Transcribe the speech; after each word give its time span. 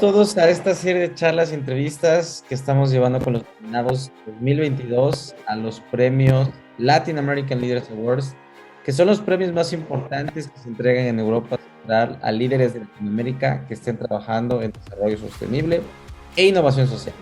Todos 0.00 0.38
a 0.38 0.48
esta 0.48 0.74
serie 0.74 1.02
de 1.02 1.14
charlas 1.14 1.52
y 1.52 1.54
entrevistas 1.54 2.42
que 2.48 2.54
estamos 2.54 2.90
llevando 2.90 3.20
con 3.20 3.34
los 3.34 3.42
nominados 3.60 4.10
2022 4.24 5.34
a 5.46 5.56
los 5.56 5.80
premios 5.90 6.48
Latin 6.78 7.18
American 7.18 7.60
Leaders 7.60 7.90
Awards, 7.90 8.34
que 8.82 8.92
son 8.92 9.08
los 9.08 9.20
premios 9.20 9.52
más 9.52 9.74
importantes 9.74 10.48
que 10.48 10.58
se 10.58 10.68
entregan 10.70 11.04
en 11.04 11.18
Europa 11.18 11.58
Central 11.58 12.18
a 12.22 12.32
líderes 12.32 12.72
de 12.72 12.80
Latinoamérica 12.80 13.66
que 13.66 13.74
estén 13.74 13.98
trabajando 13.98 14.62
en 14.62 14.72
desarrollo 14.72 15.18
sostenible 15.18 15.82
e 16.34 16.46
innovación 16.46 16.88
social. 16.88 17.14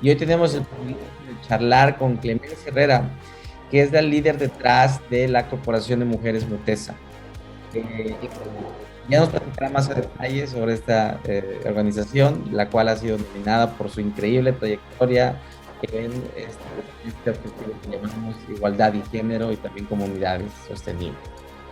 Y 0.00 0.08
hoy 0.08 0.16
tenemos 0.16 0.54
el 0.54 0.62
privilegio 0.62 1.04
de 1.28 1.46
charlar 1.46 1.98
con 1.98 2.16
Clemencia 2.16 2.56
Herrera, 2.66 3.06
que 3.70 3.82
es 3.82 3.92
la 3.92 4.00
líder 4.00 4.38
detrás 4.38 4.98
de 5.10 5.28
la 5.28 5.46
Corporación 5.46 5.98
de 5.98 6.06
Mujeres 6.06 6.48
Mutesa. 6.48 6.94
Eh, 7.74 8.16
ya 9.10 9.20
nos 9.20 9.28
más 9.72 9.88
a 9.88 9.94
detalle 9.94 10.46
sobre 10.46 10.74
esta 10.74 11.20
eh, 11.24 11.60
organización, 11.64 12.44
la 12.50 12.68
cual 12.68 12.88
ha 12.88 12.96
sido 12.96 13.18
nominada 13.18 13.72
por 13.72 13.90
su 13.90 14.00
increíble 14.00 14.52
trayectoria 14.52 15.36
en 15.82 16.12
este, 16.36 17.06
este, 17.06 17.30
objetivo 17.30 17.74
que 17.82 17.96
llamamos 17.96 18.36
igualdad 18.48 18.94
y 18.94 19.02
género 19.10 19.52
y 19.52 19.56
también 19.56 19.86
comunidades 19.86 20.50
sostenibles. 20.68 21.18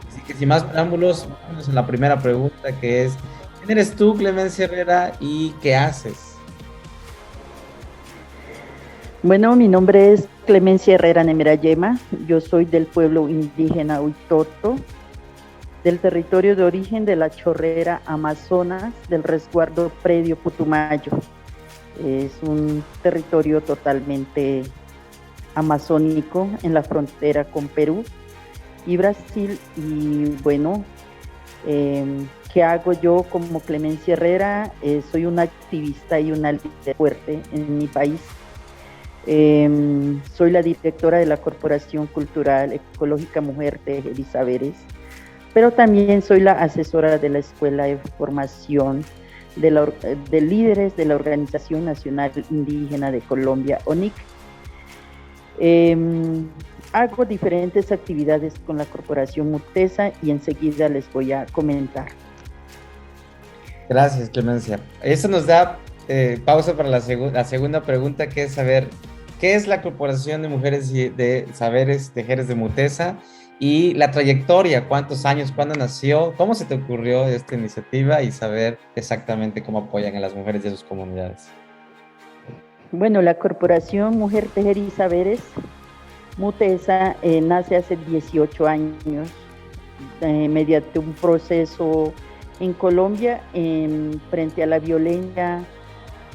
Así 0.08 0.20
que 0.22 0.34
sin 0.34 0.48
más 0.48 0.64
preámbulos, 0.64 1.28
vamos 1.48 1.68
a 1.68 1.72
la 1.72 1.86
primera 1.86 2.18
pregunta 2.18 2.72
que 2.80 3.04
es, 3.04 3.14
¿quién 3.58 3.70
eres 3.72 3.94
tú, 3.96 4.14
Clemencia 4.16 4.66
Herrera, 4.66 5.12
y 5.20 5.50
qué 5.62 5.74
haces? 5.74 6.36
Bueno, 9.22 9.54
mi 9.56 9.68
nombre 9.68 10.12
es 10.12 10.28
Clemencia 10.46 10.96
Herrera 10.96 11.24
Nemerayema, 11.24 11.98
yo 12.26 12.40
soy 12.40 12.64
del 12.64 12.86
pueblo 12.86 13.28
indígena 13.28 14.00
Huitoto, 14.00 14.76
del 15.84 15.98
territorio 15.98 16.54
de 16.54 16.64
origen 16.64 17.04
de 17.04 17.16
la 17.16 17.30
chorrera 17.30 18.02
Amazonas 18.06 18.92
del 19.08 19.22
resguardo 19.22 19.90
predio 20.02 20.36
Putumayo. 20.36 21.12
Es 22.04 22.32
un 22.42 22.84
territorio 23.02 23.60
totalmente 23.60 24.62
amazónico 25.54 26.48
en 26.62 26.74
la 26.74 26.82
frontera 26.82 27.44
con 27.44 27.68
Perú 27.68 28.04
y 28.86 28.96
Brasil. 28.96 29.58
Y 29.76 30.26
bueno, 30.42 30.84
em, 31.66 32.28
¿qué 32.52 32.62
hago 32.62 32.92
yo 32.92 33.24
como 33.28 33.60
Clemencia 33.60 34.14
Herrera? 34.14 34.72
Eh, 34.82 35.02
soy 35.10 35.26
una 35.26 35.42
activista 35.42 36.18
y 36.20 36.32
una 36.32 36.52
líder 36.52 36.96
fuerte 36.96 37.40
en 37.52 37.78
mi 37.78 37.86
país. 37.88 38.20
Em, 39.26 40.20
soy 40.34 40.50
la 40.50 40.62
directora 40.62 41.18
de 41.18 41.26
la 41.26 41.36
Corporación 41.36 42.06
Cultural 42.08 42.72
Ecológica 42.72 43.40
Mujer 43.40 43.78
de 43.84 43.98
Elisaberes 43.98 44.74
pero 45.54 45.70
también 45.70 46.22
soy 46.22 46.40
la 46.40 46.52
asesora 46.52 47.18
de 47.18 47.28
la 47.28 47.38
Escuela 47.38 47.84
de 47.84 47.98
Formación 48.18 49.04
de, 49.56 50.40
Líderes 50.40 50.96
de 50.96 51.04
la 51.04 51.14
Organización 51.14 51.84
Nacional 51.84 52.32
Indígena 52.50 53.10
de 53.10 53.20
Colombia, 53.20 53.78
ONIC. 53.84 54.14
Em, 55.58 56.48
hago 56.92 57.24
diferentes 57.24 57.92
actividades 57.92 58.54
con 58.66 58.78
la 58.78 58.86
Corporación 58.86 59.50
Mutesa 59.50 60.12
y 60.22 60.30
enseguida 60.30 60.88
les 60.88 61.10
voy 61.12 61.32
a 61.32 61.46
comentar. 61.52 62.06
Gracias, 63.88 64.30
Clemencia. 64.30 64.80
Eso 65.02 65.28
nos 65.28 65.46
da 65.46 65.78
eh, 66.08 66.40
pausa 66.44 66.74
para 66.74 66.88
la, 66.88 67.02
la, 67.32 67.44
segunda 67.44 67.82
pregunta, 67.82 68.28
que 68.28 68.44
es 68.44 68.52
saber 68.52 68.88
qué 69.38 69.54
es 69.54 69.66
la 69.66 69.82
Corporación 69.82 70.40
de 70.40 70.48
Mujeres 70.48 70.90
de 70.90 71.46
Saberes 71.52 72.10
Tejeres 72.12 72.48
de 72.48 72.54
Mutesa 72.54 73.18
y 73.62 73.94
la 73.94 74.10
trayectoria, 74.10 74.88
cuántos 74.88 75.24
años, 75.24 75.52
cuándo 75.52 75.76
nació, 75.76 76.34
cómo 76.36 76.52
se 76.52 76.64
te 76.64 76.74
ocurrió 76.74 77.28
esta 77.28 77.54
iniciativa 77.54 78.20
y 78.20 78.32
saber 78.32 78.76
exactamente 78.96 79.62
cómo 79.62 79.78
apoyan 79.78 80.16
a 80.16 80.20
las 80.20 80.34
mujeres 80.34 80.64
de 80.64 80.70
sus 80.70 80.82
comunidades. 80.82 81.48
Bueno, 82.90 83.22
la 83.22 83.34
Corporación 83.34 84.18
Mujer 84.18 84.48
Tejer 84.52 84.78
y 84.78 84.90
Saberes, 84.90 85.42
Mutesa, 86.38 87.14
eh, 87.22 87.40
nace 87.40 87.76
hace 87.76 87.94
18 87.94 88.66
años 88.66 89.30
eh, 90.22 90.48
mediante 90.48 90.98
un 90.98 91.12
proceso 91.12 92.12
en 92.58 92.72
Colombia 92.72 93.42
en, 93.54 94.20
frente 94.28 94.64
a 94.64 94.66
la 94.66 94.80
violencia 94.80 95.64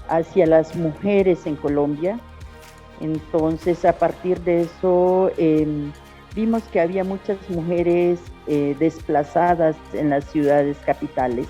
hacia 0.07 0.45
las 0.45 0.77
mujeres 0.77 1.45
en 1.45 1.57
Colombia. 1.57 2.21
Entonces, 3.01 3.83
a 3.83 3.91
partir 3.91 4.39
de 4.45 4.61
eso, 4.61 5.29
em, 5.37 5.91
vimos 6.37 6.61
que 6.71 6.79
había 6.79 7.03
muchas 7.03 7.37
mujeres 7.49 8.19
eh, 8.45 8.75
desplazadas 8.77 9.75
en 9.93 10.11
las 10.11 10.23
ciudades 10.25 10.77
capitales. 10.85 11.47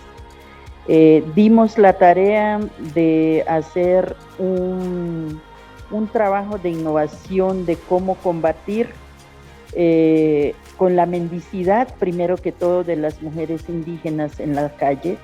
Eh, 0.88 1.26
dimos 1.36 1.78
la 1.78 1.92
tarea 1.92 2.62
de 2.96 3.44
hacer 3.50 4.16
un, 4.40 5.42
trabajo 6.14 6.58
de 6.58 6.70
innovación 6.70 7.66
de 7.66 7.76
cómo 7.76 8.16
combatir 8.16 8.88
eh, 9.74 10.56
con 10.78 10.96
la 10.96 11.06
mendicidad, 11.06 11.94
primero 12.00 12.38
que 12.38 12.54
todo, 12.54 12.86
de 12.86 12.96
las 12.96 13.22
mujeres 13.22 13.68
indígenas 13.68 14.40
en 14.40 14.56
la 14.56 14.70
calle, 14.70 15.18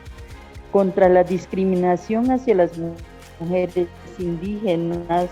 contra 0.73 1.07
la 1.07 1.23
discriminación 1.23 2.31
hacia 2.31 2.55
las 2.55 2.71
mujeres 3.39 3.87
indígenas 4.19 5.29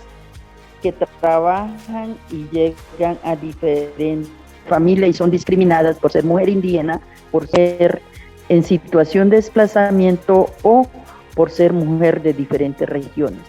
que 0.82 0.92
trabajan 0.92 2.18
y 2.32 2.48
llegan 2.52 3.18
a 3.24 3.36
diferentes 3.36 4.30
familias 4.68 5.10
y 5.10 5.14
son 5.14 5.32
discriminadas 5.32 5.98
por 5.98 6.12
ser 6.12 6.24
mujer 6.24 6.50
indígena, 6.50 7.02
por 7.32 7.48
ser 7.48 8.02
en 8.50 8.64
situación 8.64 9.30
de 9.30 9.38
desplazamiento 9.38 10.50
o 10.64 10.88
por 11.36 11.52
ser 11.52 11.74
mujer 11.74 12.22
de 12.22 12.34
diferentes 12.34 12.88
regiones. 12.88 13.42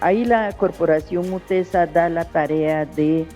Ahí 0.00 0.24
la 0.24 0.52
corporación 0.52 1.28
Mutesa 1.30 1.86
da 1.86 2.08
la 2.08 2.24
tarea 2.24 2.84
de 2.84 3.26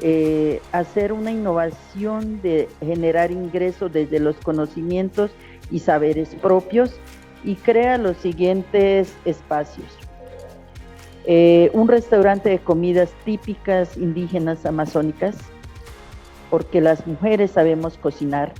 eh, 0.00 0.62
hacer 0.72 1.12
una 1.12 1.30
innovación, 1.30 2.40
de 2.40 2.68
generar 2.80 3.30
ingresos 3.30 3.92
desde 3.92 4.20
los 4.20 4.36
conocimientos 4.36 5.32
y 5.70 5.80
saberes 5.80 6.34
propios 6.36 6.92
y 7.44 7.56
crea 7.56 7.98
los 7.98 8.16
siguientes 8.18 9.12
espacios. 9.24 9.97
Eh, 11.30 11.70
un 11.74 11.88
restaurante 11.88 12.48
de 12.48 12.58
comidas 12.58 13.12
típicas 13.26 13.98
indígenas 13.98 14.64
amazónicas, 14.64 15.36
porque 16.48 16.80
las 16.80 17.06
mujeres 17.06 17.50
sabemos 17.50 17.98
cocinar 17.98 18.54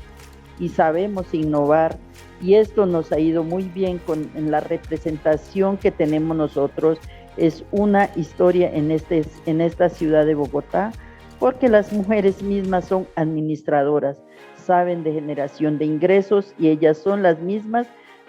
y 0.58 0.68
sabemos 0.68 1.32
innovar 1.32 1.96
y 2.42 2.56
esto 2.56 2.84
nos 2.84 3.10
ha 3.10 3.18
ido 3.18 3.42
muy 3.42 3.64
bien 3.64 3.96
con 3.96 4.30
en 4.34 4.50
la 4.50 4.60
representación 4.60 5.78
que 5.78 5.90
tenemos 5.90 6.36
nosotros. 6.36 6.98
Es 7.38 7.64
una 7.70 8.10
historia 8.16 8.70
en, 8.70 8.90
este, 8.90 9.24
en 9.46 9.62
esta 9.62 9.88
ciudad 9.88 10.26
de 10.26 10.34
Bogotá, 10.34 10.92
porque 11.38 11.70
las 11.70 11.90
mujeres 11.90 12.42
mismas 12.42 12.84
son 12.84 13.08
administradoras, 13.16 14.20
saben 14.56 15.04
de 15.04 15.14
generación 15.14 15.78
de 15.78 15.86
ingresos 15.86 16.54
y 16.58 16.68
ellas 16.68 16.98
son 16.98 17.22
las 17.22 17.40
mismas 17.40 17.86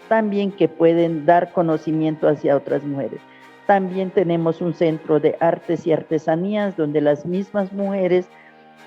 también 0.08 0.54
que 0.54 0.70
pueden 0.70 1.26
dar 1.26 1.52
conocimiento 1.52 2.30
hacia 2.30 2.56
otras 2.56 2.86
mujeres. 2.86 3.20
También 3.70 4.10
tenemos 4.10 4.62
un 4.62 4.74
centro 4.74 5.20
de 5.20 5.38
artes 5.40 5.86
y 5.86 5.92
artesanías 5.92 6.76
donde 6.76 7.02
las 7.02 7.28
mismas 7.28 7.72
mujeres 7.72 8.26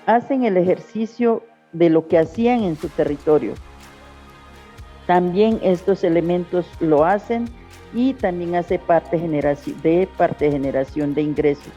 hacen 0.07 0.43
el 0.43 0.57
ejercicio 0.57 1.41
de 1.71 1.89
lo 1.89 2.09
que 2.09 2.17
hacían 2.17 2.63
en 2.63 2.75
su 2.75 2.89
territorio. 2.89 3.53
También 5.07 5.57
estos 5.63 6.03
elementos 6.03 6.65
lo 6.81 7.05
hacen 7.05 7.45
y 7.93 8.13
también 8.15 8.55
hace 8.55 8.77
parte 8.77 9.17
de 9.17 10.09
parte 10.17 10.45
de 10.45 10.51
generación 10.51 11.13
de 11.13 11.21
ingresos. 11.21 11.71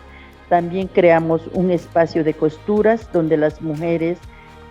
También 0.49 0.89
creamos 0.89 1.43
un 1.53 1.71
espacio 1.71 2.25
de 2.25 2.35
costuras 2.35 3.09
donde 3.13 3.37
las 3.37 3.63
mujeres 3.63 4.19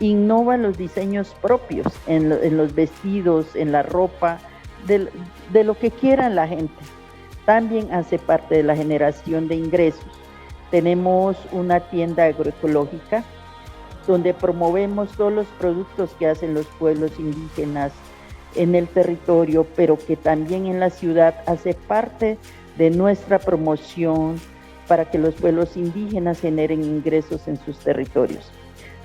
innovan 0.01 0.61
los 0.61 0.77
diseños 0.77 1.33
propios 1.41 1.87
en, 2.05 2.57
los 2.57 2.75
vestidos, 2.75 3.55
en 3.55 3.71
la 3.71 3.83
ropa, 3.83 4.39
de 4.87 5.63
lo 5.63 5.79
que 5.79 5.89
quieran 5.89 6.35
la 6.35 6.49
gente 6.49 6.83
también 7.45 7.93
hace 7.93 8.17
parte 8.17 8.55
de 8.55 8.63
la 8.63 8.75
generación 8.75 9.47
de 9.47 9.55
ingresos. 9.55 10.05
Tenemos 10.71 11.37
una 11.51 11.79
tienda 11.79 12.25
agroecológica 12.25 13.23
donde 14.07 14.33
promovemos 14.33 15.11
todos 15.11 15.33
los 15.33 15.47
productos 15.59 16.11
que 16.19 16.27
hacen 16.27 16.53
los 16.53 16.65
pueblos 16.79 17.11
indígenas 17.17 17.91
en 18.55 18.75
el 18.75 18.87
territorio, 18.87 19.65
pero 19.75 19.97
que 19.97 20.15
también 20.15 20.65
en 20.67 20.79
la 20.79 20.89
ciudad 20.89 21.35
hace 21.45 21.73
parte 21.73 22.37
de 22.77 22.89
nuestra 22.89 23.39
promoción 23.39 24.39
para 24.87 25.09
que 25.09 25.17
los 25.17 25.33
pueblos 25.35 25.75
indígenas 25.75 26.39
generen 26.39 26.83
ingresos 26.83 27.47
en 27.47 27.57
sus 27.57 27.77
territorios. 27.79 28.51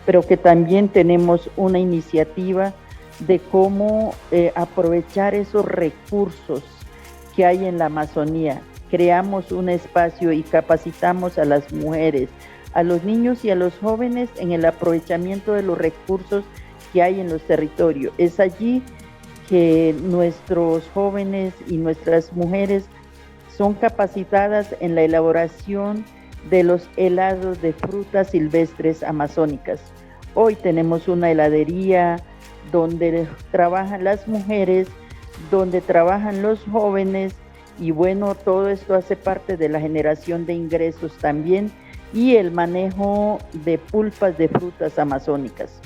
Pero 0.06 0.22
que 0.22 0.36
también 0.36 0.88
tenemos 0.88 1.50
una 1.56 1.78
iniciativa 1.78 2.74
de 3.20 3.38
cómo 3.38 4.14
eh, 4.30 4.52
aprovechar 4.54 5.34
esos 5.34 5.64
recursos 5.64 6.62
que 7.40 7.46
hay 7.46 7.64
en 7.64 7.78
la 7.78 7.86
Amazonía. 7.86 8.60
Creamos 8.90 9.50
un 9.50 9.70
espacio 9.70 10.30
y 10.30 10.42
capacitamos 10.42 11.38
a 11.38 11.46
las 11.46 11.72
mujeres, 11.72 12.28
a 12.74 12.82
los 12.82 13.02
niños 13.02 13.46
y 13.46 13.50
a 13.50 13.54
los 13.54 13.72
jóvenes 13.78 14.28
en 14.36 14.52
el 14.52 14.62
aprovechamiento 14.66 15.54
de 15.54 15.62
los 15.62 15.78
recursos 15.78 16.44
que 16.92 17.00
hay 17.00 17.18
en 17.18 17.30
los 17.30 17.40
territorios. 17.40 18.12
Es 18.18 18.40
allí 18.40 18.82
que 19.48 19.96
nuestros 20.02 20.86
jóvenes 20.92 21.54
y 21.66 21.78
nuestras 21.78 22.30
mujeres 22.34 22.84
son 23.56 23.72
capacitadas 23.72 24.76
en 24.80 24.94
la 24.94 25.00
elaboración 25.00 26.04
de 26.50 26.62
los 26.62 26.90
helados 26.98 27.62
de 27.62 27.72
frutas 27.72 28.32
silvestres 28.32 29.02
amazónicas. 29.02 29.80
Hoy 30.34 30.56
tenemos 30.56 31.08
una 31.08 31.30
heladería 31.30 32.18
donde 32.70 33.26
trabajan 33.50 34.04
las 34.04 34.28
mujeres, 34.28 34.88
donde 35.50 35.80
trabajan 35.80 36.42
los 36.42 36.62
jóvenes 36.64 37.34
y 37.78 37.92
bueno, 37.92 38.34
todo 38.34 38.68
esto 38.68 38.94
hace 38.94 39.16
parte 39.16 39.56
de 39.56 39.68
la 39.68 39.80
generación 39.80 40.44
de 40.44 40.52
ingresos 40.54 41.16
también 41.18 41.70
y 42.12 42.36
el 42.36 42.50
manejo 42.50 43.38
de 43.64 43.78
pulpas 43.78 44.36
de 44.36 44.48
frutas 44.48 44.98
amazónicas. 44.98 45.80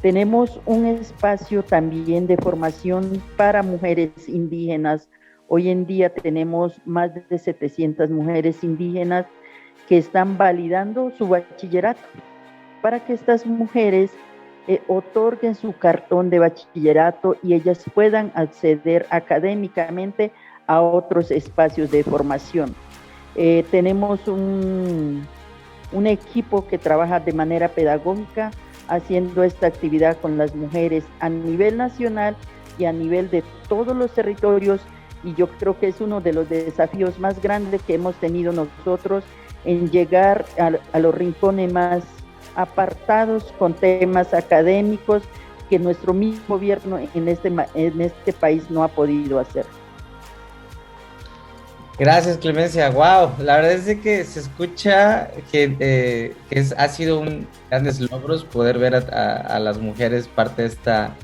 Tenemos 0.00 0.60
un 0.64 0.86
espacio 0.86 1.64
también 1.64 2.26
de 2.26 2.36
formación 2.36 3.20
para 3.36 3.62
mujeres 3.62 4.28
indígenas. 4.28 5.08
Hoy 5.48 5.70
en 5.70 5.86
día 5.86 6.14
tenemos 6.14 6.80
más 6.84 7.10
de 7.28 7.38
700 7.38 8.08
mujeres 8.08 8.62
indígenas 8.62 9.26
que 9.88 9.98
están 9.98 10.38
validando 10.38 11.10
su 11.10 11.28
bachillerato 11.28 12.00
para 12.80 13.04
que 13.04 13.14
estas 13.14 13.44
mujeres 13.44 14.12
eh, 14.68 14.82
otorguen 14.86 15.54
su 15.54 15.72
cartón 15.72 16.28
de 16.28 16.40
bachillerato 16.40 17.36
y 17.42 17.54
ellas 17.54 17.82
puedan 17.94 18.30
acceder 18.34 19.06
académicamente 19.08 20.30
a 20.66 20.82
otros 20.82 21.30
espacios 21.30 21.90
de 21.90 22.04
formación. 22.04 22.74
Eh, 23.34 23.64
tenemos 23.70 24.28
un, 24.28 25.26
un 25.92 26.06
equipo 26.06 26.66
que 26.66 26.76
trabaja 26.76 27.18
de 27.18 27.32
manera 27.32 27.68
pedagógica 27.68 28.50
haciendo 28.88 29.42
esta 29.42 29.68
actividad 29.68 30.18
con 30.18 30.36
las 30.36 30.54
mujeres 30.54 31.02
a 31.20 31.30
nivel 31.30 31.78
nacional 31.78 32.36
y 32.78 32.84
a 32.84 32.92
nivel 32.92 33.30
de 33.30 33.42
todos 33.70 33.96
los 33.96 34.12
territorios 34.12 34.82
y 35.24 35.34
yo 35.34 35.48
creo 35.48 35.78
que 35.78 35.88
es 35.88 36.02
uno 36.02 36.20
de 36.20 36.34
los 36.34 36.48
desafíos 36.50 37.18
más 37.18 37.40
grandes 37.40 37.82
que 37.82 37.94
hemos 37.94 38.14
tenido 38.16 38.52
nosotros 38.52 39.24
en 39.64 39.90
llegar 39.90 40.44
a, 40.58 40.72
a 40.92 40.98
los 40.98 41.14
rincones 41.14 41.72
más 41.72 42.04
apartados 42.54 43.52
con 43.58 43.74
temas 43.74 44.34
académicos 44.34 45.22
que 45.68 45.78
nuestro 45.78 46.14
mismo 46.14 46.56
gobierno 46.56 46.98
en 47.14 47.28
este, 47.28 47.52
en 47.74 48.00
este 48.00 48.32
país 48.32 48.70
no 48.70 48.82
ha 48.82 48.88
podido 48.88 49.38
hacer. 49.38 49.66
Gracias, 51.98 52.38
Clemencia. 52.38 52.90
Wow, 52.90 53.32
la 53.40 53.56
verdad 53.56 53.72
es 53.72 53.98
que 53.98 54.24
se 54.24 54.38
escucha 54.38 55.30
que, 55.50 55.76
eh, 55.80 56.36
es, 56.48 56.72
ha 56.78 56.88
sido 56.88 57.18
un 57.18 57.48
grandes 57.70 57.98
logros 57.98 58.44
poder 58.44 58.78
ver 58.78 58.94
a, 58.94 59.58
las 59.58 59.78
mujeres 59.78 60.28
parte 60.28 60.62
de 60.62 60.68
esta 60.68 61.16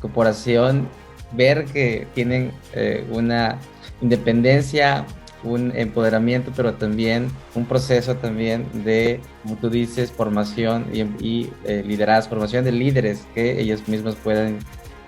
corporación, 0.00 0.88
ver 1.30 1.64
que 1.66 2.08
tienen 2.14 2.50
eh, 2.72 3.06
una 3.12 3.58
independencia, 4.00 5.06
un 5.46 5.72
empoderamiento, 5.76 6.52
pero 6.54 6.74
también 6.74 7.28
un 7.54 7.64
proceso 7.64 8.16
también 8.16 8.66
de, 8.84 9.20
como 9.42 9.56
tú 9.56 9.70
dices, 9.70 10.10
formación 10.12 10.86
y, 10.92 11.50
eh, 11.64 11.82
liderazgo, 11.86 12.30
formación 12.30 12.64
de 12.64 12.72
líderes 12.72 13.26
que 13.34 13.60
ellos 13.60 13.88
mismos 13.88 14.16
pueden 14.16 14.58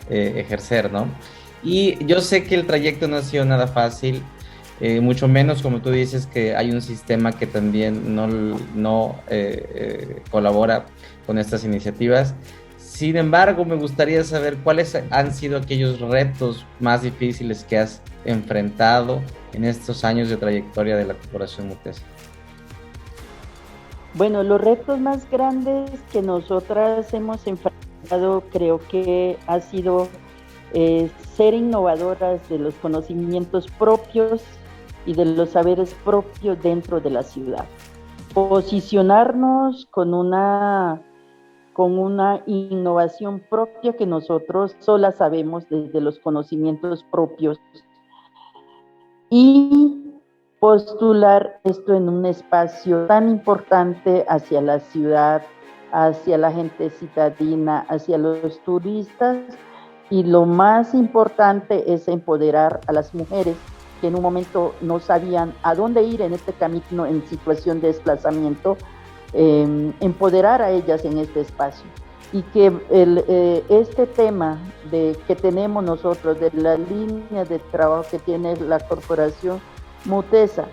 eh, 0.08 0.34
ejercer, 0.36 0.92
¿no? 0.92 1.06
Y 1.62 2.04
yo 2.06 2.20
sé 2.20 2.44
que 2.44 2.54
el 2.54 2.66
trayecto 2.66 3.08
no 3.08 3.16
ha 3.16 3.22
sido 3.22 3.44
nada 3.44 3.66
fácil, 3.66 4.22
eh, 4.80 5.00
mucho 5.00 5.26
menos 5.26 5.60
como 5.60 5.82
tú 5.82 5.90
dices 5.90 6.26
que 6.26 6.54
hay 6.54 6.70
un 6.70 6.80
sistema 6.80 7.32
que 7.32 7.48
también 7.48 8.14
no, 8.14 8.28
no 8.28 9.16
colabora 10.30 10.86
con 11.26 11.38
estas 11.38 11.64
iniciativas. 11.64 12.34
Sin 12.98 13.16
embargo, 13.16 13.64
me 13.64 13.76
gustaría 13.76 14.24
saber 14.24 14.58
cuáles 14.64 15.00
han 15.10 15.32
sido 15.32 15.58
aquellos 15.58 16.00
retos 16.00 16.66
más 16.80 17.02
difíciles 17.02 17.62
que 17.62 17.78
has 17.78 18.02
enfrentado 18.24 19.20
en 19.52 19.64
estos 19.64 20.04
años 20.04 20.28
de 20.28 20.36
trayectoria 20.36 20.96
de 20.96 21.04
la 21.04 21.14
Corporación 21.14 21.68
Mutesa. 21.68 22.02
Bueno, 24.14 24.42
los 24.42 24.60
retos 24.60 24.98
más 24.98 25.30
grandes 25.30 25.92
que 26.10 26.22
nosotras 26.22 27.14
hemos 27.14 27.46
enfrentado 27.46 28.42
creo 28.50 28.80
que 28.88 29.38
ha 29.46 29.60
sido 29.60 30.08
eh, 30.74 31.08
ser 31.36 31.54
innovadoras 31.54 32.48
de 32.48 32.58
los 32.58 32.74
conocimientos 32.74 33.68
propios 33.78 34.42
y 35.06 35.14
de 35.14 35.24
los 35.24 35.50
saberes 35.50 35.94
propios 36.04 36.60
dentro 36.64 36.98
de 36.98 37.10
la 37.10 37.22
ciudad. 37.22 37.64
Posicionarnos 38.34 39.86
con 39.92 40.14
una 40.14 41.00
con 41.78 41.96
una 41.96 42.42
innovación 42.46 43.38
propia 43.38 43.92
que 43.92 44.04
nosotros 44.04 44.74
sola 44.80 45.12
sabemos 45.12 45.68
desde 45.70 46.00
los 46.00 46.18
conocimientos 46.18 47.04
propios. 47.04 47.60
Y 49.30 50.10
postular 50.58 51.60
esto 51.62 51.94
en 51.94 52.08
un 52.08 52.26
espacio 52.26 53.06
tan 53.06 53.28
importante 53.28 54.26
hacia 54.28 54.60
la 54.60 54.80
ciudad, 54.80 55.42
hacia 55.92 56.36
la 56.36 56.50
gente 56.50 56.90
citadina, 56.90 57.86
hacia 57.88 58.18
los 58.18 58.58
turistas. 58.64 59.38
Y 60.10 60.24
lo 60.24 60.46
más 60.46 60.94
importante 60.94 61.94
es 61.94 62.08
empoderar 62.08 62.80
a 62.88 62.92
las 62.92 63.14
mujeres 63.14 63.56
que 64.00 64.08
en 64.08 64.16
un 64.16 64.22
momento 64.22 64.74
no 64.80 64.98
sabían 64.98 65.54
a 65.62 65.76
dónde 65.76 66.02
ir 66.02 66.22
en 66.22 66.32
este 66.32 66.52
camino 66.54 67.06
en 67.06 67.24
situación 67.28 67.80
de 67.80 67.86
desplazamiento 67.86 68.76
Em, 69.34 69.92
empoderar 70.00 70.62
a 70.62 70.70
ellas 70.70 71.04
en 71.04 71.18
este 71.18 71.40
espacio. 71.40 71.84
Y 72.32 72.42
que 72.42 72.72
eh, 72.90 73.64
este 73.68 74.06
tema 74.06 74.58
de, 74.90 75.18
que 75.26 75.36
tenemos 75.36 75.84
nosotros, 75.84 76.40
de 76.40 76.50
la 76.52 76.76
línea 76.76 77.44
de 77.44 77.58
trabajo 77.58 78.04
que 78.10 78.18
tiene 78.18 78.56
la 78.56 78.80
corporación 78.80 79.60
Mutesa, 80.04 80.66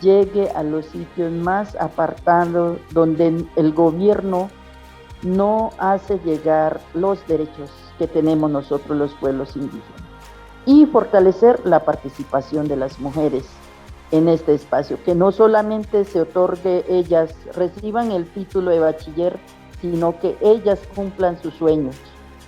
llegue 0.00 0.50
a 0.50 0.62
los 0.62 0.86
sitios 0.86 1.30
más 1.32 1.76
apartados 1.76 2.78
donde 2.90 3.44
el 3.56 3.72
gobierno 3.72 4.50
no 5.22 5.70
hace 5.78 6.18
llegar 6.24 6.80
los 6.94 7.24
derechos 7.28 7.70
que 7.98 8.06
tenemos 8.06 8.50
nosotros 8.50 8.96
los 8.96 9.14
pueblos 9.14 9.54
indígenas. 9.56 10.02
Y 10.66 10.86
fortalecer 10.86 11.60
la 11.64 11.84
participación 11.84 12.68
de 12.68 12.76
las 12.76 12.98
mujeres 12.98 13.44
en 14.10 14.28
este 14.28 14.54
espacio, 14.54 14.98
que 15.04 15.14
no 15.14 15.32
solamente 15.32 16.04
se 16.04 16.20
otorgue 16.20 16.84
ellas, 16.88 17.34
reciban 17.54 18.10
el 18.10 18.26
título 18.26 18.70
de 18.70 18.80
bachiller, 18.80 19.38
sino 19.80 20.18
que 20.18 20.36
ellas 20.40 20.80
cumplan 20.94 21.40
sus 21.40 21.54
sueños. 21.54 21.96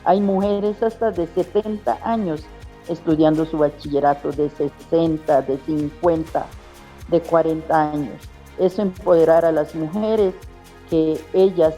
Hay 0.04 0.20
mujeres 0.20 0.82
hasta 0.82 1.10
de 1.10 1.26
70 1.26 1.98
años 2.02 2.44
estudiando 2.88 3.44
su 3.44 3.58
bachillerato, 3.58 4.32
de 4.32 4.50
60, 4.50 5.42
de 5.42 5.58
50, 5.58 6.46
de 7.08 7.20
40 7.20 7.92
años. 7.92 8.14
Eso 8.58 8.82
empoderar 8.82 9.44
a 9.44 9.52
las 9.52 9.74
mujeres 9.74 10.34
que 10.88 11.20
ellas 11.32 11.74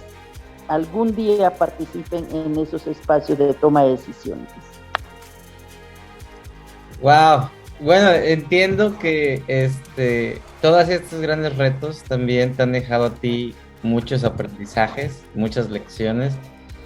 algún 0.69 1.15
día 1.15 1.55
participen 1.57 2.27
en 2.33 2.59
esos 2.59 2.87
espacios 2.87 3.39
de 3.39 3.53
toma 3.55 3.83
de 3.83 3.91
decisiones. 3.91 4.49
Wow, 7.03 7.51
bueno, 7.83 8.11
entiendo 8.11 8.99
que 8.99 9.43
este, 9.49 10.39
todos 10.61 10.89
estos 10.89 11.21
grandes 11.21 11.57
retos 11.57 12.03
también 12.03 12.55
te 12.55 12.63
han 12.63 12.73
dejado 12.73 13.07
a 13.07 13.15
ti 13.15 13.55
muchos 13.83 14.25
aprendizajes, 14.25 15.25
muchas 15.35 15.71
lecciones. 15.71 16.33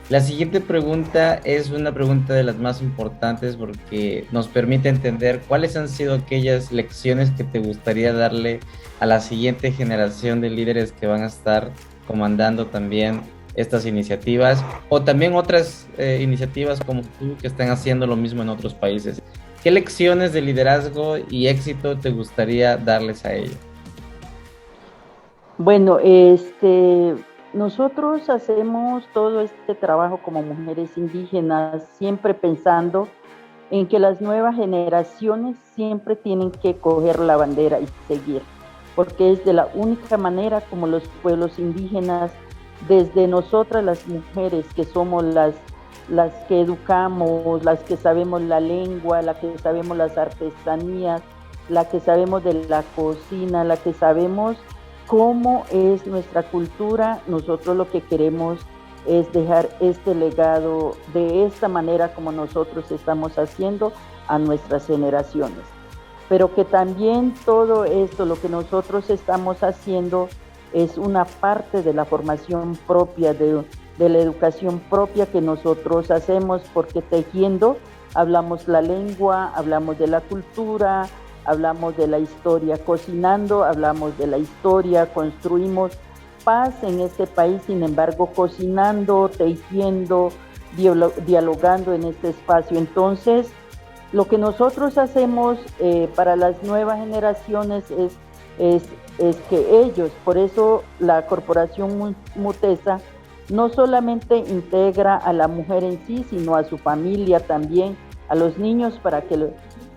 La 0.09 0.21
siguiente 0.21 0.61
pregunta 0.61 1.41
es 1.45 1.71
una 1.71 1.93
pregunta 1.93 2.33
de 2.33 2.45
las 2.45 2.57
más 2.57 2.81
importantes 2.81 3.57
porque 3.57 4.27
nos 4.31 4.47
permite 4.47 4.89
entender 4.89 5.41
cuáles 5.49 5.77
han 5.77 5.89
sido 5.89 6.15
aquellas 6.15 6.71
lecciones 6.71 7.31
que 7.33 7.45
te 7.45 7.59
gustaría 7.59 8.13
darle 8.13 8.61
a 9.01 9.07
la 9.07 9.21
siguiente 9.21 9.73
generación 9.73 10.41
de 10.41 10.51
líderes 10.51 10.93
que 10.93 11.07
van 11.07 11.23
a 11.23 11.27
estar 11.27 11.73
comandando 12.07 12.67
también 12.67 13.21
estas 13.57 13.85
iniciativas 13.85 14.65
o 14.89 15.03
también 15.03 15.35
otras 15.35 15.89
eh, 15.99 16.21
iniciativas 16.23 16.79
como 16.81 17.03
tú 17.19 17.37
que 17.41 17.49
están 17.49 17.71
haciendo 17.71 18.07
lo 18.07 18.15
mismo 18.15 18.43
en 18.43 18.49
otros 18.49 18.75
países. 18.75 19.21
¿Qué 19.63 19.71
lecciones 19.71 20.33
de 20.33 20.43
liderazgo 20.43 21.17
y 21.31 21.49
éxito 21.49 21.99
te 21.99 22.11
gustaría 22.11 22.77
darles 22.77 23.25
a 23.25 23.35
ellos? 23.35 23.57
Bueno, 25.59 25.99
este, 26.03 27.15
nosotros 27.53 28.29
hacemos 28.29 29.05
todo 29.15 29.41
este 29.41 29.75
trabajo 29.75 30.21
como 30.23 30.43
mujeres 30.43 30.97
indígenas, 30.97 31.83
siempre 31.97 32.35
pensando 32.35 33.09
en 33.71 33.87
que 33.87 33.99
las 33.99 34.21
nuevas 34.21 34.55
generaciones 34.57 35.57
siempre 35.75 36.15
tienen 36.15 36.51
que 36.51 36.77
coger 36.77 37.19
la 37.19 37.37
bandera 37.37 37.81
y 37.81 37.89
seguir, 38.07 38.43
porque 38.95 39.33
es 39.33 39.45
de 39.45 39.55
la 39.55 39.69
única 39.75 40.17
manera 40.19 40.61
como 40.61 40.87
los 40.87 41.03
pueblos 41.23 41.59
indígenas, 41.59 42.31
desde 42.89 43.27
nosotras 43.27 43.83
las 43.83 44.07
mujeres 44.07 44.67
que 44.75 44.85
somos 44.85 45.25
las 45.25 45.55
las 46.09 46.33
que 46.47 46.61
educamos, 46.61 47.65
las 47.65 47.81
que 47.81 47.97
sabemos 47.97 48.43
la 48.43 48.61
lengua, 48.61 49.23
las 49.23 49.39
que 49.39 49.59
sabemos 49.59 49.97
las 49.97 50.17
artesanías, 50.17 51.23
la 51.69 51.89
que 51.89 52.01
sabemos 52.01 52.45
de 52.45 52.55
la 52.69 52.83
cocina, 52.95 53.65
la 53.65 53.77
que 53.77 53.93
sabemos 53.93 54.57
cómo 55.07 55.65
es 55.71 56.07
nuestra 56.07 56.43
cultura, 56.45 57.21
nosotros 57.27 57.77
lo 57.77 57.91
que 57.91 58.01
queremos 58.01 58.61
es 59.07 59.33
dejar 59.33 59.69
este 59.81 60.15
legado 60.15 60.97
de 61.15 61.45
esta 61.45 61.69
manera 61.69 62.15
como 62.15 62.33
nosotros 62.33 62.91
estamos 62.91 63.39
haciendo 63.39 63.93
a 64.29 64.39
nuestras 64.39 64.87
generaciones. 64.87 65.65
Pero 66.29 66.55
que 66.55 66.65
también 66.65 67.35
todo 67.45 67.85
esto, 67.85 68.25
lo 68.27 68.41
que 68.41 68.49
nosotros 68.49 69.11
estamos 69.11 69.63
haciendo, 69.63 70.29
es 70.73 70.99
una 70.99 71.25
parte 71.25 71.83
de 71.83 71.95
la 71.95 72.05
formación 72.05 72.77
propia, 72.87 73.33
de, 73.33 73.65
de 73.99 74.09
la 74.09 74.19
educación 74.19 74.81
propia 74.91 75.27
que 75.27 75.41
nosotros 75.41 76.11
hacemos, 76.11 76.63
porque 76.75 77.03
tejiendo 77.03 77.77
hablamos 78.15 78.67
la 78.67 78.81
lengua, 78.81 79.53
hablamos 79.55 79.99
de 79.99 80.07
la 80.07 80.21
cultura, 80.21 81.07
hablamos 81.45 81.97
de 81.97 82.07
la 82.07 82.19
historia, 82.19 82.79
cocinando 82.79 83.65
hablamos 83.65 84.17
de 84.19 84.27
la 84.27 84.39
historia, 84.39 85.13
construimos 85.13 85.93
paz 86.45 86.83
en 86.83 87.01
este 87.01 87.27
país, 87.27 87.61
sin 87.67 87.83
embargo, 87.83 88.31
cocinando, 88.35 89.29
tejiendo, 89.29 90.31
dialogando 91.27 91.93
en 91.93 92.05
este 92.05 92.31
espacio. 92.31 92.79
Entonces, 92.79 93.49
lo 94.13 94.27
que 94.29 94.39
nosotros 94.39 94.97
hacemos 94.97 95.59
eh, 95.81 96.09
para 96.15 96.37
las 96.37 96.63
nuevas 96.63 96.99
generaciones 96.99 97.91
es, 97.91 98.17
es, 98.59 98.85
es, 99.19 99.37
que 99.51 99.81
ellos, 99.81 100.11
por 100.25 100.39
eso 100.39 100.85
la 101.01 101.27
corporación 101.27 102.17
Mutesa 102.37 103.01
no 103.49 103.69
solamente 103.69 104.37
integra 104.37 105.17
a 105.17 105.33
la 105.33 105.49
mujer 105.49 105.85
en 105.85 106.05
sí, 106.07 106.25
sino 106.29 106.57
a 106.57 106.65
su 106.65 106.79
familia 106.79 107.41
también, 107.41 107.97
a 108.29 108.35
los 108.35 108.59
niños, 108.59 108.99
para 109.03 109.23
que 109.23 109.53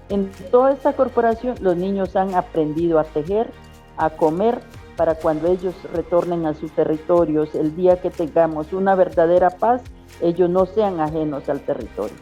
en 0.09 0.31
toda 0.51 0.73
esta 0.73 0.93
corporación 0.93 1.55
los 1.61 1.75
niños 1.75 2.15
han 2.15 2.35
aprendido 2.35 2.99
a 2.99 3.03
tejer, 3.03 3.51
a 3.97 4.11
comer, 4.11 4.59
para 4.95 5.15
cuando 5.15 5.47
ellos 5.47 5.73
retornen 5.93 6.45
a 6.45 6.53
sus 6.53 6.71
territorios, 6.73 7.55
el 7.55 7.75
día 7.75 8.01
que 8.01 8.09
tengamos 8.09 8.73
una 8.73 8.95
verdadera 8.95 9.49
paz, 9.49 9.81
ellos 10.21 10.49
no 10.49 10.65
sean 10.65 10.99
ajenos 10.99 11.47
al 11.47 11.61
territorio. 11.61 12.15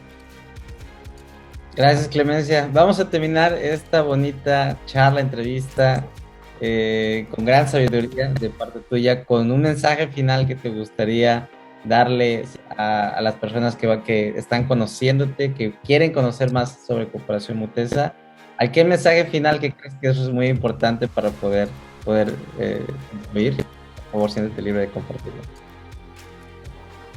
Gracias 1.76 2.08
Clemencia. 2.08 2.70
Vamos 2.72 3.00
a 3.00 3.10
terminar 3.10 3.54
esta 3.54 4.02
bonita 4.02 4.78
charla, 4.86 5.22
entrevista, 5.22 6.06
eh, 6.62 7.28
con 7.34 7.46
gran 7.46 7.68
sabiduría 7.68 8.28
de 8.30 8.50
parte 8.50 8.80
tuya, 8.80 9.26
con 9.26 9.52
un 9.52 9.62
mensaje 9.62 10.08
final 10.08 10.48
que 10.48 10.56
te 10.56 10.70
gustaría 10.70 11.50
darle 11.84 12.46
a, 12.78 13.20
las 13.22 13.36
personas 13.36 13.76
que, 13.76 14.34
están 14.36 14.68
conociéndote, 14.68 15.54
que 15.54 15.74
quieren 15.84 16.12
conocer 16.12 16.52
más 16.52 16.80
sobre 16.86 17.08
Cooperación 17.08 17.58
Mutesa. 17.58 18.14
¿Hay 18.58 18.72
mensaje 18.84 19.26
final 19.26 19.60
que 19.60 19.72
crees 19.72 19.96
que 20.02 20.08
eso 20.08 20.24
es 20.24 20.30
muy 20.30 20.48
importante 20.48 21.08
para 21.08 21.30
poder 21.30 21.70
poder 22.08 22.34
eh, 22.58 22.86
por 23.34 24.12
favor, 24.12 24.32
siéntete 24.32 24.62
libre 24.62 24.82
de 24.82 24.88
compartirlo. 24.88 25.42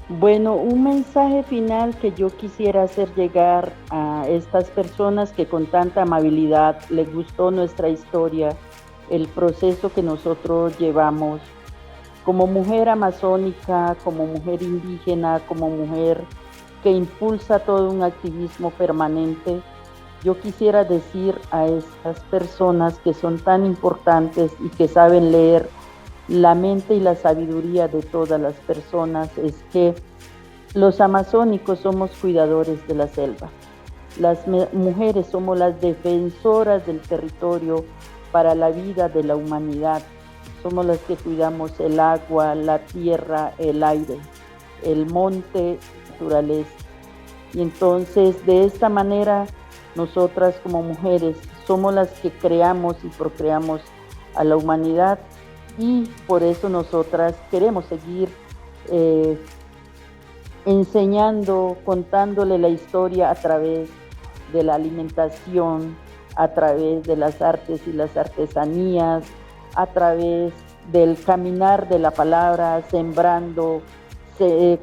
Bueno, 0.09 0.57
un 0.57 0.83
mensaje 0.83 1.45
final 1.45 1.97
que 1.97 2.11
yo 2.11 2.37
quisiera 2.37 2.83
hacer 2.83 3.15
llegar 3.15 3.73
a 3.91 4.25
estas 4.29 4.69
personas 4.71 5.31
que 5.31 5.47
con 5.47 5.67
tanta 5.67 6.03
amabilidad 6.03 6.81
les 6.91 7.15
gustó 7.15 7.53
nuestra 7.53 7.89
historia, 7.89 8.57
el 9.11 9.29
proceso 9.29 9.93
que 9.93 10.03
nosotros 10.03 10.79
llevamos 10.79 11.41
como 12.25 12.47
mujer 12.47 12.89
amazónica, 12.89 13.97
como 14.05 14.27
mujer 14.27 14.63
indígena, 14.63 15.41
como 15.49 15.69
mujer 15.69 16.23
que 16.83 16.91
impulsa 16.91 17.59
todo 17.59 17.91
un 17.91 18.03
activismo 18.03 18.71
permanente 18.71 19.61
yo 20.23 20.39
quisiera 20.39 20.85
decir 20.85 21.39
a 21.51 21.67
estas 21.67 22.21
personas 22.31 22.99
que 22.99 23.15
son 23.15 23.39
tan 23.39 23.65
importantes 23.65 24.53
y 24.61 24.69
que 24.69 24.87
saben 24.87 25.33
leer 25.33 25.69
la 26.29 26.55
mente 26.55 26.95
y 26.95 27.01
la 27.01 27.17
sabiduría 27.17 27.89
de 27.89 28.03
todas 28.03 28.41
las 28.41 28.55
personas 28.55 29.37
es 29.39 29.65
que 29.73 29.95
los 30.75 31.01
amazónicos 31.01 31.81
somos 31.81 32.11
cuidadores 32.21 32.87
de 32.87 32.95
la 32.95 33.09
selva. 33.09 33.49
Las 34.19 34.47
mujeres 34.47 35.27
somos 35.27 35.59
las 35.59 35.81
defensoras 35.81 36.87
del 36.87 37.01
territorio 37.01 37.85
para 38.33 38.55
la 38.55 38.71
vida 38.71 39.09
de 39.09 39.23
la 39.23 39.37
humanidad. 39.37 40.03
Somos 40.63 40.85
las 40.87 40.99
que 40.99 41.17
cuidamos 41.17 41.79
el 41.81 41.99
agua, 41.99 42.55
la 42.55 42.81
tierra, 42.81 43.55
el 43.59 43.83
aire, 43.83 44.19
el 44.83 45.07
monte, 45.07 45.79
naturaleza. 46.11 46.71
Y 47.53 47.63
entonces 47.63 48.45
de 48.47 48.65
esta 48.65 48.89
manera 48.89 49.47
nosotras 49.95 50.55
como 50.63 50.83
mujeres 50.83 51.37
somos 51.67 51.93
las 51.95 52.11
que 52.21 52.31
creamos 52.31 52.97
y 53.03 53.09
procreamos 53.09 53.81
a 54.35 54.45
la 54.45 54.57
humanidad 54.57 55.19
y 55.79 56.05
por 56.27 56.43
eso 56.43 56.69
nosotras 56.69 57.35
queremos 57.51 57.87
seguir 57.87 58.29
eh, 58.91 59.39
enseñando, 60.67 61.79
contándole 61.85 62.59
la 62.59 62.69
historia 62.69 63.31
a 63.31 63.35
través 63.35 63.89
de 64.53 64.63
la 64.63 64.75
alimentación, 64.75 65.97
a 66.37 66.49
través 66.49 67.03
de 67.05 67.17
las 67.17 67.41
artes 67.43 67.87
y 67.87 67.93
las 67.93 68.17
artesanías, 68.17 69.25
a 69.75 69.87
través 69.87 70.53
del 70.93 71.17
caminar 71.23 71.89
de 71.89 71.99
la 71.99 72.11
palabra, 72.11 72.83
sembrando, 72.91 73.83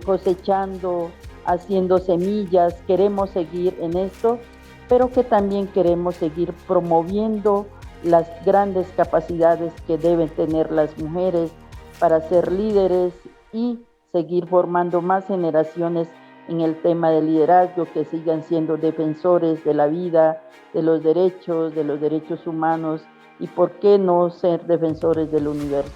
cosechando, 0.06 1.10
haciendo 1.46 1.98
semillas. 1.98 2.76
Queremos 2.86 3.32
seguir 3.32 3.76
en 3.82 3.98
esto 3.98 4.40
pero 4.88 5.12
que 5.12 5.24
también 5.24 5.68
queremos 5.68 6.16
seguir 6.16 6.54
promoviendo 6.68 7.68
las 8.04 8.28
grandes 8.46 8.88
capacidades 8.96 9.74
que 9.86 9.98
deben 9.98 10.30
tener 10.30 10.72
las 10.72 10.98
mujeres 10.98 11.52
para 12.00 12.22
ser 12.22 12.52
líderes 12.52 13.14
y 13.52 13.80
seguir 14.12 14.48
formando 14.48 15.02
más 15.02 15.26
generaciones 15.28 16.08
en 16.48 16.62
el 16.62 16.82
tema 16.82 17.12
del 17.12 17.28
liderazgo, 17.28 17.86
que 17.94 18.06
sigan 18.06 18.44
siendo 18.44 18.78
defensores 18.78 19.64
de 19.64 19.74
la 19.74 19.88
vida, 19.88 20.42
de 20.74 20.82
los 20.82 21.04
derechos, 21.04 21.74
de 21.76 21.84
los 21.84 22.00
derechos 22.02 22.46
humanos 22.48 23.02
y 23.40 23.48
por 23.48 23.72
qué 23.80 23.98
no 23.98 24.30
ser 24.30 24.66
defensores 24.66 25.32
del 25.32 25.48
universo. 25.48 25.92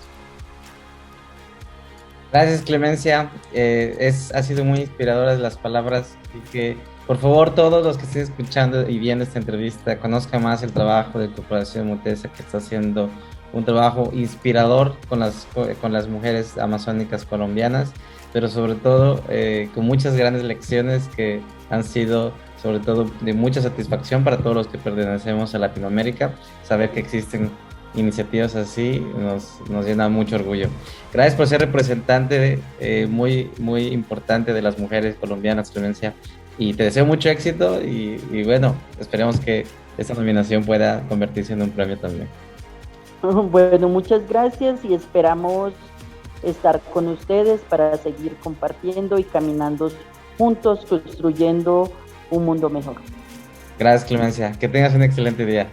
Gracias 2.32 2.62
Clemencia, 2.62 3.30
eh, 3.54 3.96
es, 4.00 4.34
ha 4.34 4.42
sido 4.42 4.64
muy 4.64 4.80
inspiradoras 4.80 5.40
las 5.40 5.58
palabras 5.58 6.18
que 6.52 6.78
por 7.12 7.18
favor, 7.18 7.54
todos 7.54 7.84
los 7.84 7.98
que 7.98 8.06
estén 8.06 8.22
escuchando 8.22 8.88
y 8.88 8.98
viendo 8.98 9.26
esta 9.26 9.38
entrevista, 9.38 10.00
conozcan 10.00 10.44
más 10.44 10.64
el 10.64 10.72
trabajo 10.72 11.20
de 11.20 11.30
Corporación 11.30 11.88
Mutesa, 11.88 12.30
que 12.32 12.42
está 12.42 12.60
haciendo 12.60 13.10
un 13.52 13.66
trabajo 13.66 14.12
inspirador 14.14 14.96
con 15.10 15.20
las, 15.20 15.46
con 15.82 15.92
las 15.92 16.08
mujeres 16.08 16.58
amazónicas 16.58 17.26
colombianas, 17.26 17.92
pero 18.34 18.48
sobre 18.48 18.76
todo 18.76 19.24
eh, 19.30 19.70
con 19.74 19.86
muchas 19.86 20.16
grandes 20.16 20.44
lecciones 20.44 21.08
que 21.16 21.42
han 21.70 21.84
sido 21.84 22.34
sobre 22.62 22.80
todo 22.80 23.10
de 23.22 23.34
mucha 23.34 23.62
satisfacción 23.62 24.24
para 24.24 24.38
todos 24.38 24.56
los 24.56 24.68
que 24.68 24.78
pertenecemos 24.78 25.56
a 25.56 25.60
Latinoamérica, 25.60 26.36
saber 26.64 26.92
que 26.92 27.00
existen 27.00 27.50
iniciativas 27.96 28.56
así 28.56 29.06
nos, 29.18 29.60
nos 29.70 29.86
llena 29.86 30.08
mucho 30.10 30.36
orgullo. 30.36 30.68
Gracias 31.12 31.36
por 31.36 31.48
ser 31.48 31.62
representante 31.62 32.60
eh, 32.80 33.08
muy, 33.10 33.50
muy 33.60 33.88
importante 33.88 34.54
de 34.54 34.62
las 34.62 34.80
mujeres 34.80 35.16
colombianas, 35.16 35.72
Clemencia, 35.72 36.14
y 36.58 36.74
te 36.74 36.84
deseo 36.84 37.06
mucho 37.06 37.30
éxito 37.30 37.82
y, 37.82 38.44
bueno, 38.44 38.76
esperemos 39.00 39.40
que 39.40 39.66
esta 39.98 40.14
nominación 40.14 40.64
pueda 40.64 41.02
convertirse 41.08 41.54
en 41.54 41.62
un 41.64 41.72
premio 41.72 41.98
también. 41.98 42.28
Bueno, 43.52 43.88
muchas 43.88 44.28
gracias 44.28 44.84
y 44.84 44.96
esperamos 44.96 45.74
estar 46.44 46.80
con 46.94 47.08
ustedes 47.08 47.62
para 47.62 47.98
seguir 47.98 48.36
compartiendo 48.38 49.20
y 49.20 49.24
caminando 49.24 49.92
juntos, 50.38 50.86
construyendo 50.88 51.92
un 52.30 52.46
mundo 52.46 52.70
mejor. 52.70 52.96
Gracias, 53.78 54.06
Clemencia. 54.06 54.52
Que 54.54 54.68
tengas 54.68 54.94
un 54.94 55.04
excelente 55.04 55.46
día. 55.46 55.68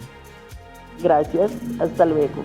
Gracias. 1.03 1.53
Hasta 1.79 2.05
luego. 2.05 2.43